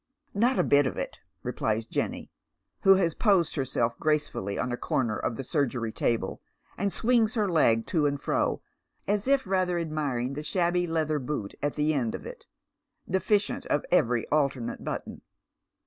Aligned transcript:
"Not 0.33 0.57
a 0.57 0.63
bit 0.63 0.87
of 0.87 0.97
it," 0.97 1.19
replies 1.43 1.85
Jenny, 1.85 2.31
who 2.81 2.95
has 2.95 3.13
posed 3.13 3.53
herself 3.53 3.95
grace 3.99 4.27
fully 4.29 4.57
on 4.57 4.71
a 4.71 4.75
corner 4.75 5.15
of 5.15 5.35
the 5.35 5.43
surgery 5.43 5.91
table 5.91 6.41
and 6.75 6.91
swings 6.91 7.35
her 7.35 7.47
leg 7.47 7.85
to 7.85 8.07
and 8.07 8.19
fro, 8.19 8.63
as 9.07 9.27
if 9.27 9.45
rather 9.45 9.77
admiring 9.77 10.33
tlie 10.33 10.43
shabby 10.43 10.87
leather 10.87 11.19
boot 11.19 11.53
at 11.61 11.75
the 11.75 11.93
end 11.93 12.15
of 12.15 12.25
it, 12.25 12.47
deficient 13.07 13.67
of 13.67 13.85
every 13.91 14.27
alternate 14.29 14.83
button. 14.83 15.21